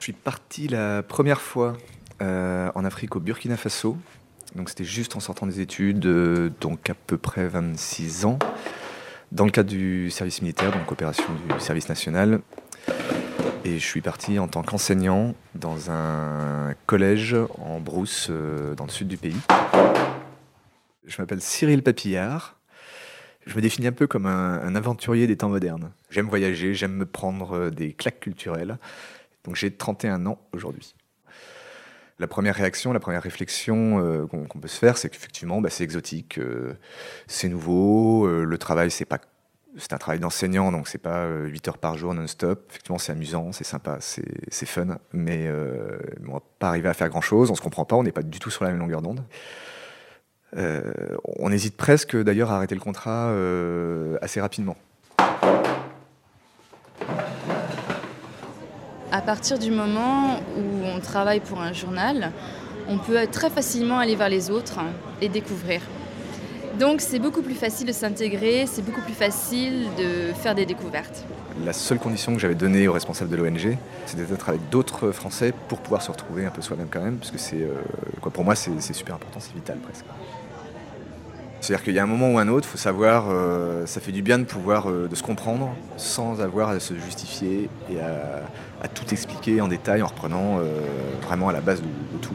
[0.00, 1.76] Je suis parti la première fois
[2.22, 3.98] euh, en Afrique au Burkina Faso.
[4.56, 8.38] Donc c'était juste en sortant des études, euh, donc à peu près 26 ans,
[9.30, 12.40] dans le cadre du service militaire, donc opération du service national.
[13.66, 18.90] Et je suis parti en tant qu'enseignant dans un collège en brousse euh, dans le
[18.90, 19.36] sud du pays.
[21.04, 22.56] Je m'appelle Cyril Papillard.
[23.44, 25.90] Je me définis un peu comme un, un aventurier des temps modernes.
[26.08, 28.78] J'aime voyager, j'aime me prendre des claques culturelles.
[29.44, 30.94] Donc j'ai 31 ans aujourd'hui.
[32.20, 35.84] La première réaction, la première réflexion euh, qu'on peut se faire, c'est qu'effectivement, bah, c'est
[35.84, 36.74] exotique, euh,
[37.26, 39.18] c'est nouveau, euh, le travail, c'est pas
[39.78, 42.66] c'est un travail d'enseignant, donc c'est pas 8 heures par jour non-stop.
[42.70, 45.48] Effectivement, c'est amusant, c'est sympa, c'est fun, mais
[46.26, 48.40] on va pas arriver à faire grand-chose, on se comprend pas, on n'est pas du
[48.40, 49.22] tout sur la même longueur d'onde.
[50.56, 53.32] on hésite presque d'ailleurs à arrêter le contrat
[54.20, 54.76] assez rapidement.
[59.12, 62.30] À partir du moment où on travaille pour un journal,
[62.88, 64.78] on peut très facilement aller vers les autres
[65.20, 65.80] et découvrir.
[66.78, 71.24] Donc c'est beaucoup plus facile de s'intégrer, c'est beaucoup plus facile de faire des découvertes.
[71.64, 75.52] La seule condition que j'avais donnée aux responsables de l'ONG, c'était d'être avec d'autres Français
[75.68, 78.54] pour pouvoir se retrouver un peu soi-même quand même, parce que c'est, euh, pour moi
[78.54, 80.04] c'est super important, c'est vital presque.
[81.60, 84.12] C'est-à-dire qu'il y a un moment ou un autre, il faut savoir, euh, ça fait
[84.12, 88.88] du bien de pouvoir euh, de se comprendre sans avoir à se justifier et à,
[88.88, 90.80] tout expliquer en détail en reprenant euh,
[91.22, 92.34] vraiment à la base de, tout.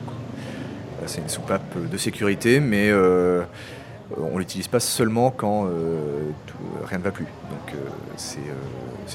[1.07, 5.67] C'est une soupape de sécurité, mais on ne l'utilise pas seulement quand
[6.85, 7.25] rien ne va plus.
[7.25, 7.75] Donc
[8.15, 8.39] c'est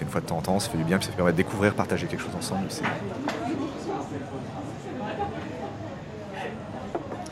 [0.03, 1.75] une fois de temps en temps, ça fait du bien, puis ça permet de découvrir,
[1.75, 2.69] partager quelque chose ensemble.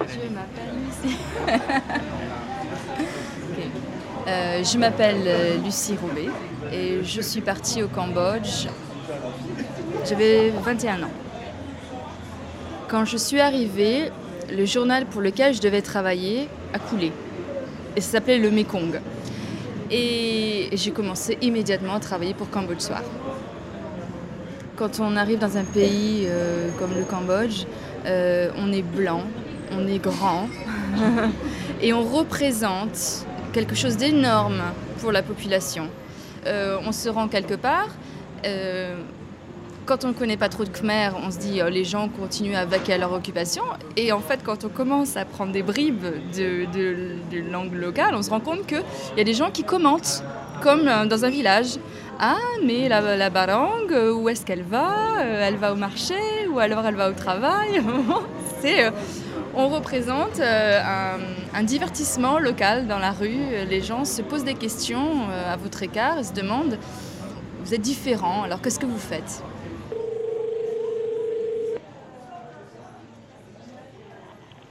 [0.00, 1.18] Je m'appelle Lucie.
[4.28, 6.28] Euh, je m'appelle euh, Lucie Roubaix
[6.70, 8.66] et je suis partie au Cambodge.
[10.04, 11.10] J'avais 21 ans.
[12.88, 14.10] Quand je suis arrivée,
[14.50, 17.10] le journal pour lequel je devais travailler a coulé.
[17.96, 19.00] Et ça s'appelait le Mekong.
[19.90, 23.02] Et j'ai commencé immédiatement à travailler pour Cambodge Soir.
[24.76, 27.64] Quand on arrive dans un pays euh, comme le Cambodge,
[28.04, 29.22] on est blanc,
[29.72, 30.48] on est grand
[31.80, 34.62] et on représente quelque chose d'énorme
[35.00, 35.88] pour la population.
[36.46, 37.88] Euh, on se rend quelque part.
[38.44, 38.94] Euh,
[39.86, 42.56] quand on ne connaît pas trop de Khmer, on se dit euh, les gens continuent
[42.56, 43.62] à vaquer à leur occupation.
[43.96, 46.04] Et en fait, quand on commence à prendre des bribes
[46.36, 48.82] de, langue locale, on se rend compte qu'il
[49.16, 50.22] y a des gens qui commentent,
[50.62, 51.78] comme dans un village.
[52.20, 55.22] Ah, mais la, la barang, où est-ce qu'elle va?
[55.22, 56.16] Elle va au marché?
[56.52, 57.80] Ou alors elle va au travail?
[58.60, 58.90] C'est
[59.58, 60.80] on représente euh,
[61.52, 63.66] un, divertissement local dans la rue.
[63.68, 66.78] Les gens se posent des questions euh, à votre écart et se demandent,
[67.64, 69.42] vous êtes différent, alors qu'est-ce que vous faites?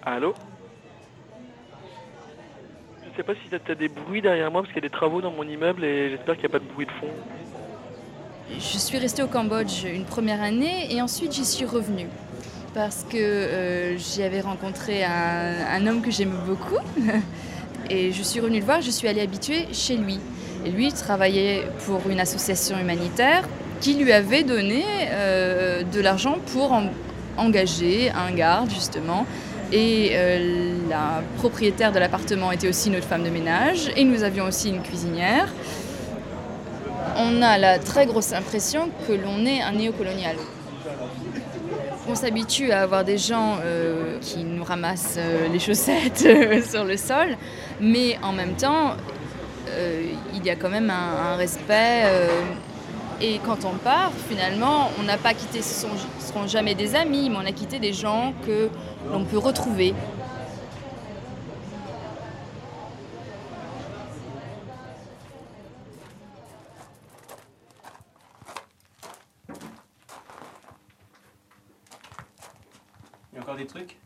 [0.05, 0.33] Allô?
[3.03, 4.89] Je ne sais pas si tu as des bruits derrière moi parce qu'il y a
[4.89, 7.09] des travaux dans mon immeuble et j'espère qu'il n'y a pas de bruit de fond.
[8.53, 12.07] Je suis restée au Cambodge une première année et ensuite j'y suis revenue
[12.77, 16.77] parce que euh, j'y avais rencontré un, homme que j'aime beaucoup.
[17.89, 20.19] Et je suis revenue le voir, je suis allée habituer chez lui.
[20.63, 23.49] Et lui travaillait pour une association humanitaire
[23.81, 26.79] qui lui avait donné euh, de l'argent pour
[27.35, 29.25] engager un garde, justement.
[29.71, 33.91] Et euh, la propriétaire de l'appartement était aussi notre femme de ménage.
[33.95, 35.47] Et nous avions aussi une cuisinière.
[37.15, 40.35] On a la très grosse impression que l'on est un néocolonial.
[42.09, 46.85] On s'habitue à avoir des gens euh, qui nous ramassent euh, les chaussettes euh, sur
[46.85, 47.35] le sol,
[47.81, 48.95] mais en même temps,
[50.33, 52.03] il y a quand même un, respect.
[53.21, 55.91] et quand on part, finalement, on n'a pas quitté, ce ne
[56.25, 58.69] seront jamais des amis, mais on a quitté des gens que
[59.11, 59.93] l'on peut retrouver
[73.55, 73.97] des trucs?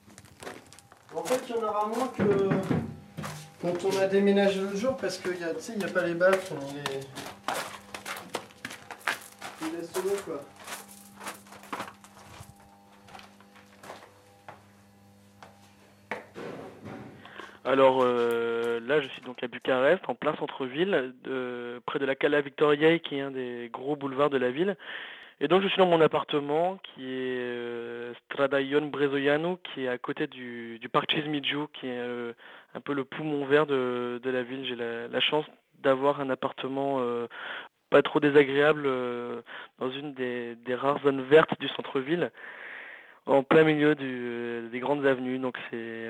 [1.16, 2.50] En fait, il y en aura moins que
[3.62, 6.52] quand on a déménagé l'autre jour parce qu'il n'y a, y a pas les baffes,
[6.52, 7.02] on les.
[9.62, 10.42] Il laisse l'eau quoi.
[17.64, 21.14] Alors euh, là, je suis donc à Bucarest, en plein centre-ville,
[21.86, 24.76] près de la Cala Victoriei, qui est un des gros boulevards de la ville.
[25.40, 27.81] Et donc je suis dans mon appartement qui est euh,
[28.26, 32.34] Strada Brezoiano, qui est à côté du, parc Cismidju, qui est euh,
[32.74, 34.66] un peu le poumon vert de, la ville.
[34.66, 35.46] J'ai la, chance
[35.82, 37.28] d'avoir un appartement euh,
[37.90, 38.84] pas trop désagréable
[39.80, 42.32] dans une des, rares zones vertes du centre-ville,
[43.26, 45.40] en plein milieu des grandes avenues.
[45.40, 46.10] Donc c'est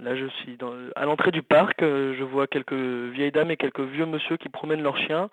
[0.00, 3.80] là je suis dans, à l'entrée du parc, je vois quelques vieilles dames et quelques
[3.80, 5.30] vieux monsieur qui promènent leurs chiens.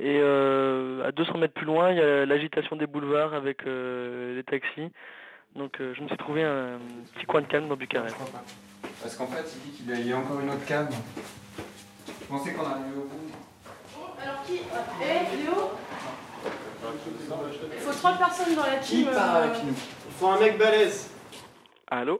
[0.00, 4.90] Et à 200 mètres plus loin, il y a l'agitation des boulevards avec les taxis.
[5.56, 6.78] Donc je me suis trouvé un
[7.14, 8.16] petit coin de calme dans Bucarest.
[9.00, 10.94] Parce qu'en fait, il dit qu'il y a encore une autre cave.
[12.06, 13.30] Je pensais qu'on arrivait au bout.
[14.22, 14.60] Alors qui
[15.02, 15.72] Eh, Léo
[17.74, 19.08] Il faut 30 personnes dans la team.
[19.08, 21.10] Qui part avec nous Il faut un mec balèze.
[21.88, 22.18] Allô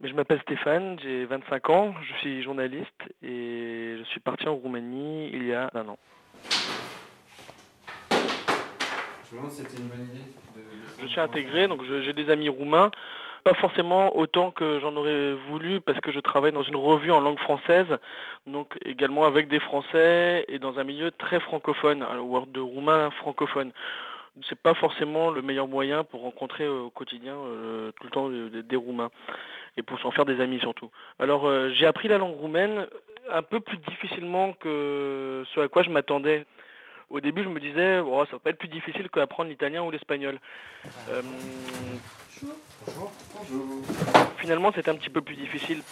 [0.00, 4.54] mais je m'appelle Stéphane, j'ai 25 ans, je suis journaliste et je suis parti en
[4.54, 5.96] Roumanie il y a un an.
[6.50, 8.16] Je
[11.00, 12.90] Je suis intégré, donc j'ai des amis roumains
[13.44, 17.20] pas forcément autant que j'en aurais voulu parce que je travaille dans une revue en
[17.20, 17.86] langue française,
[18.46, 23.72] donc également avec des Français et dans un milieu très francophone, ou de roumains francophones.
[24.48, 28.76] C'est pas forcément le meilleur moyen pour rencontrer au quotidien euh, tout le temps des,
[28.76, 29.10] Roumains
[29.76, 30.90] et pour s'en faire des amis surtout.
[31.20, 32.86] Alors euh, j'ai appris la langue roumaine
[33.30, 36.46] un peu plus difficilement que ce à quoi je m'attendais.
[37.10, 39.90] Au début, je me disais, oh, ça va pas être plus difficile qu'apprendre l'italien ou
[39.90, 40.38] l'espagnol.
[41.10, 41.22] Euh,
[44.38, 45.82] Finalement, c'est un petit peu plus difficile.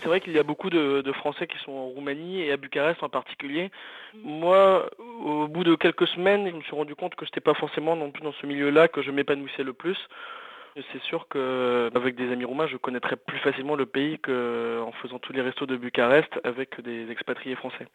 [0.00, 3.02] C'est vrai qu'il y a beaucoup de, Français qui sont en Roumanie et à Bucarest
[3.02, 3.70] en particulier.
[4.14, 7.54] Moi, au bout de quelques semaines, je me suis rendu compte que ce n'était pas
[7.54, 9.96] forcément non plus dans ce milieu-là que je m'épanouissais le plus.
[10.74, 15.32] C'est sûr qu'avec des amis roumains, je connaîtrais plus facilement le pays qu'en faisant tous
[15.32, 17.86] les restos de Bucarest avec des expatriés français.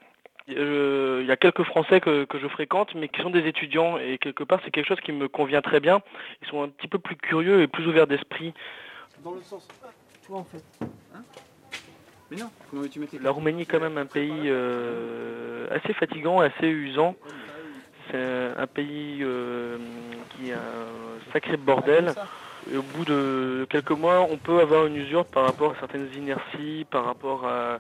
[0.50, 4.18] Euh, il y a quelques Français que, je fréquente, mais qui sont des étudiants, et
[4.18, 6.02] quelque part c'est quelque chose qui me convient très bien.
[6.42, 8.54] Ils sont un petit peu plus curieux et plus ouverts d'esprit.
[9.24, 9.68] Dans le sens,
[10.26, 10.64] toi en fait.
[11.16, 11.22] Hein
[12.30, 16.40] mais non, comment tu mettre La Roumanie est quand même un pays euh, assez fatigant,
[16.40, 17.16] assez usant.
[18.12, 19.78] C'est un pays euh,
[20.32, 22.14] qui est un sacré bordel.
[22.72, 26.10] Et au bout de quelques mois, on peut avoir une usure par rapport à certaines
[26.18, 27.80] inerties, par rapport à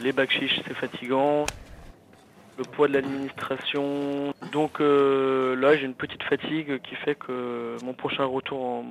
[0.00, 1.46] les bacs c'est fatigant.
[2.58, 4.32] Le poids de l'administration.
[4.50, 8.84] Donc euh, là, j'ai une petite fatigue qui fait que mon prochain retour en,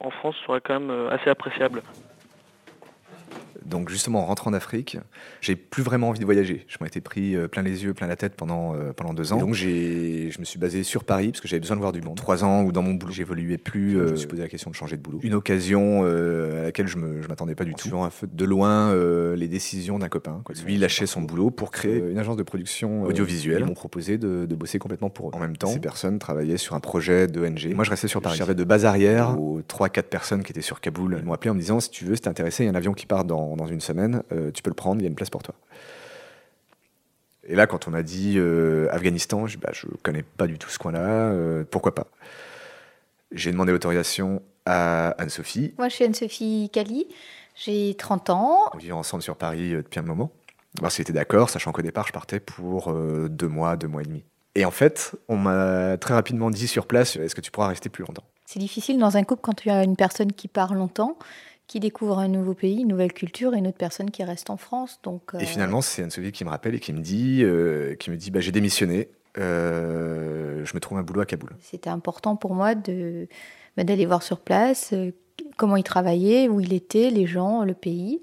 [0.00, 1.82] en France sera quand même euh, assez appréciable.
[3.66, 4.98] Donc justement, en rentrant en Afrique,
[5.40, 6.64] j'ai plus vraiment envie de voyager.
[6.68, 9.38] Je m'étais pris euh, plein les yeux, plein la tête pendant, euh, pendant deux ans.
[9.38, 12.16] donc je me suis basé sur Paris parce que j'avais besoin de voir du monde.
[12.16, 13.92] Trois ans où dans mon boulot, j'évoluais plus.
[13.92, 15.20] je me euh, suis posé la question de changer de boulot.
[15.22, 17.82] Une occasion à laquelle je ne m'attendais pas du tout.
[17.82, 18.94] Suivant un peu de loin
[19.34, 20.40] les décisions d'un copain.
[20.44, 20.54] Quoi.
[20.64, 23.60] Lui lâchait son boulot pour créer une agence de production audiovisuelle.
[23.60, 25.32] Ils m'ont proposé de, bosser complètement pour eux.
[25.34, 27.74] En même temps, ces personnes travaillaient sur un projet d'ONG.
[27.74, 28.34] Moi, je restais sur Paris.
[28.34, 31.16] Je servais de base arrière aux trois, quatre personnes qui étaient sur Kaboul.
[31.18, 32.72] Ils m'ont appelé en me disant si tu veux, si t'es intéressé, il y a
[32.72, 35.06] un avion qui part dans dans, une semaine, euh, tu peux le prendre, il y
[35.06, 35.54] a une place pour toi.
[37.46, 40.70] Et là, quand on m'a dit euh, Afghanistan, je, bah, je connais pas du tout
[40.70, 42.06] ce coin-là, euh, pourquoi pas?
[43.32, 45.74] J'ai demandé l'autorisation à Anne-Sophie.
[45.78, 47.06] Moi, je suis Anne-Sophie Cali,
[47.54, 48.70] j'ai 30 ans.
[48.72, 50.30] On vit ensemble sur Paris depuis un moment.
[50.88, 54.24] Si était d'accord, sachant qu'au départ, je partais pour deux mois, deux mois et demi.
[54.54, 57.88] Et en fait, on m'a très rapidement dit sur place, est-ce que tu pourras rester
[57.88, 58.24] plus longtemps?
[58.46, 61.18] C'est difficile dans un couple quand tu as une personne qui part longtemps
[61.66, 64.56] qui découvre un nouveau pays, une nouvelle culture et une autre personne qui reste en
[64.56, 64.98] France.
[65.02, 68.10] Donc, Et euh, finalement, c'est Anne-Sophie qui me rappelle et qui me dit, euh, qui
[68.10, 71.50] me dit bah, j'ai démissionné, euh, je me trouve un boulot à Kaboul.
[71.60, 73.28] C'était important pour moi de,
[73.76, 74.94] bah, d'aller voir sur place
[75.56, 78.22] comment il travaillait, où il était, les gens, le pays.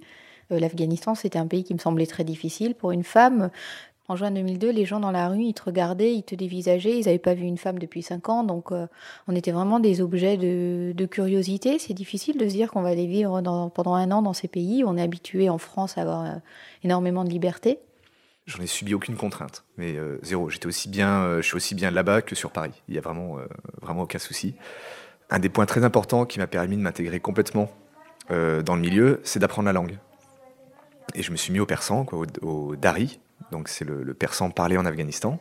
[0.50, 3.52] L'Afghanistan, c'était un pays qui me semblait très difficile pour une femme.
[4.12, 7.06] En juin 2002, les gens dans la rue, ils te regardaient, ils te dévisageaient, ils
[7.06, 8.88] n'avaient pas vu une femme depuis cinq ans, donc euh,
[9.30, 11.80] on était vraiment des objets de, curiosité.
[11.80, 13.42] C'est difficile de se dire qu'on va aller vivre
[13.74, 14.84] pendant un an dans ces pays.
[14.86, 16.36] On est habitué en France à avoir euh,
[16.84, 17.80] énormément de liberté.
[18.48, 20.50] J'en ai subi aucune contrainte, mais euh, zéro.
[20.50, 22.74] J'étais aussi bien, je suis aussi bien là-bas que sur Paris.
[22.90, 23.38] Il y a vraiment,
[23.82, 24.56] vraiment aucun souci.
[25.30, 27.72] Un des points très importants qui m'a permis de m'intégrer complètement
[28.28, 30.00] dans le milieu, c'est d'apprendre la langue.
[31.16, 33.22] Et je me suis mis au persan, au, au dari,
[33.52, 35.40] donc c'est le, persan parlé en Afghanistan.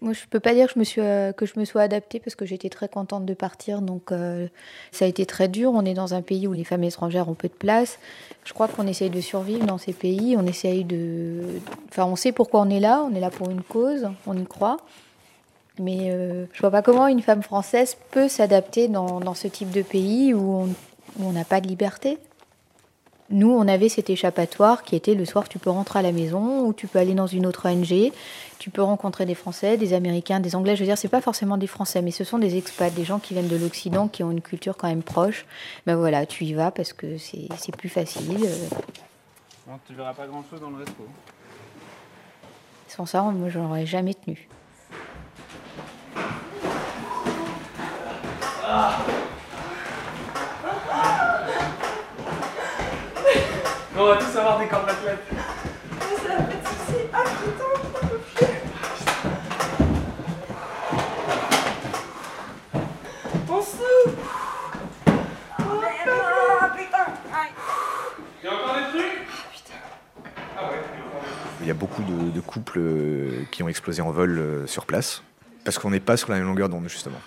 [0.00, 1.32] Moi, je ne peux pas dire que je, me suis, euh,
[1.64, 3.80] sois adaptée parce que j'étais très contente de partir.
[3.82, 4.48] Donc, euh,
[4.92, 5.72] ça a été très dur.
[5.72, 7.98] On est dans un pays où les femmes étrangères ont peu de place.
[8.44, 10.36] Je crois qu'on essaye de survivre dans ces pays.
[10.38, 11.42] On essaye de.
[11.90, 13.06] Enfin, on sait pourquoi on est là.
[13.08, 14.08] On est là pour une cause.
[14.26, 14.78] On y croit.
[15.78, 19.70] Mais euh, je ne vois pas comment une femme française peut s'adapter dans, ce type
[19.70, 20.68] de pays où
[21.20, 22.18] on n'a pas de liberté.
[23.30, 26.66] Nous, on avait cet échappatoire qui était le soir, tu peux rentrer à la maison
[26.66, 28.12] ou tu peux aller dans une autre ONG,
[28.58, 30.76] tu peux rencontrer des Français, des Américains, des Anglais.
[30.76, 33.18] Je veux dire, c'est pas forcément des Français, mais ce sont des expats, des gens
[33.18, 35.46] qui viennent de l'Occident, qui ont une culture quand même proche.
[35.86, 38.46] Ben voilà, tu y vas parce que c'est plus facile.
[39.86, 41.06] tu verras pas grand-chose dans le resto.
[42.88, 44.48] Sans ça, moi, je n'aurais jamais tenu.
[54.04, 55.18] On va tous avoir des cordes d'athlète.
[55.98, 57.06] Ça va pas de soucis.
[57.10, 58.46] Ah putain, on peut plus.
[63.48, 64.18] On souffle.
[65.58, 65.62] Oh
[66.76, 67.06] putain.
[68.42, 69.22] Il y a encore des trucs
[71.62, 74.84] Il y a beaucoup de, de couples euh, qui ont explosé en vol euh, sur
[74.84, 75.22] place,
[75.64, 77.22] parce qu'on n'est pas sur la même longueur d'onde, justement.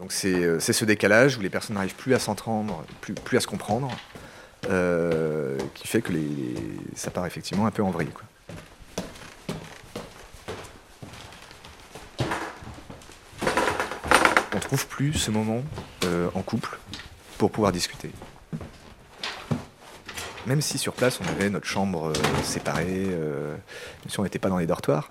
[0.00, 3.36] Donc c'est euh, c'est ce décalage où les personnes n'arrivent plus à s'entendre, plus, plus
[3.36, 3.96] à se comprendre,
[4.70, 6.12] euh, qui fait que
[6.94, 8.08] ça part effectivement un peu en vrille.
[8.08, 8.24] quoi.
[14.56, 15.62] On trouve plus ce moment
[16.04, 16.78] euh, en couple
[17.36, 18.10] pour pouvoir discuter.
[20.46, 23.54] Même si sur place on avait notre chambre euh, séparée, euh,
[24.08, 25.10] sûr on n'était pas dans les dortoirs.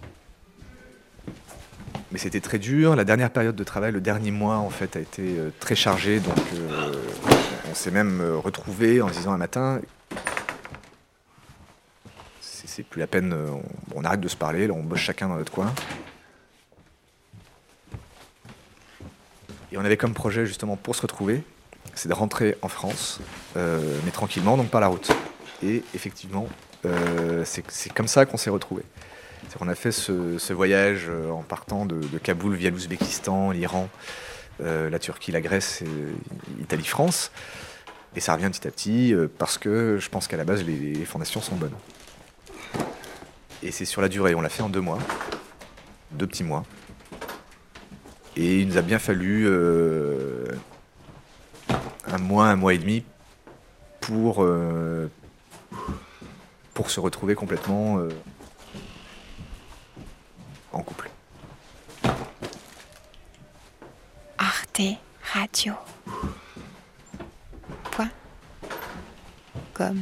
[2.11, 2.95] Mais c'était très dur.
[2.95, 6.19] La dernière période de travail, le dernier mois en fait, a été très chargé.
[6.19, 7.04] Donc on
[7.85, 9.79] s'est même euh, retrouvé en se disant un matin,
[12.41, 15.27] c'est plus la peine, euh, on, on arrête de se parler, là, on bosse chacun
[15.27, 15.71] dans notre coin.
[19.71, 21.43] Et on avait comme projet justement pour se retrouver,
[21.93, 23.19] c'est de rentrer en France,
[23.55, 25.11] euh, mais tranquillement, donc par la route.
[25.61, 26.47] Et effectivement,
[27.43, 28.85] c'est comme ça qu'on s'est retrouvés.
[29.59, 33.89] Qu'on a fait ce, voyage en partant de, Kaboul via l'Ouzbékistan, l'Iran,
[34.59, 35.81] la Turquie, la Grèce,
[36.59, 37.31] Italie, France.
[38.15, 41.05] Et ça revient petit à petit euh, parce que je pense qu'à la base, les,
[41.05, 41.75] fondations sont bonnes.
[43.61, 44.35] Et c'est sur la durée.
[44.35, 44.99] On l'a fait en deux mois,
[46.11, 46.63] deux petits mois.
[48.37, 50.45] Et il nous a bien fallu euh,
[52.07, 53.03] un mois, un mois et demi
[53.99, 55.09] pour, euh,
[56.73, 57.99] pour se retrouver complètement
[60.71, 61.09] en couple.
[64.37, 64.81] Arte
[65.33, 65.73] Radio.
[69.75, 69.93] пока.